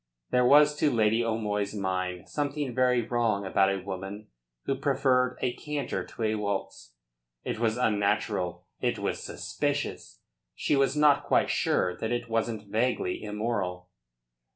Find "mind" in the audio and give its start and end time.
1.75-2.27